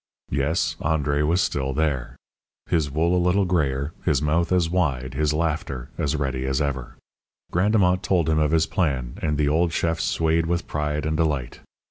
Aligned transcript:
Yes, 0.31 0.77
André 0.81 1.27
was 1.27 1.41
still 1.41 1.73
there; 1.75 2.15
his 2.67 2.89
wool 2.89 3.15
a 3.15 3.21
little 3.23 3.45
grayer; 3.45 3.93
his 4.03 4.19
mouth 4.19 4.51
as 4.51 4.67
wide; 4.67 5.13
his 5.13 5.31
laughter 5.31 5.91
as 5.95 6.15
ready 6.15 6.43
as 6.47 6.59
ever. 6.59 6.97
Grandemont 7.51 8.01
told 8.01 8.27
him 8.27 8.39
of 8.39 8.49
his 8.49 8.65
plan, 8.65 9.19
and 9.21 9.37
the 9.37 9.47
old 9.47 9.71
chef 9.71 9.99
swayed 9.99 10.47
with 10.47 10.65
pride 10.65 11.05
and 11.05 11.17
delight. 11.17 11.59